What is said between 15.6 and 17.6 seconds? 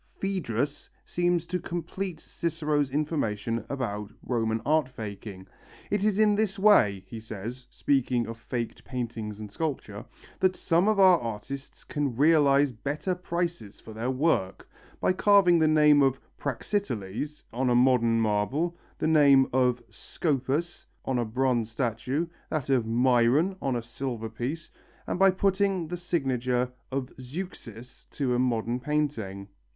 name of Praxiteles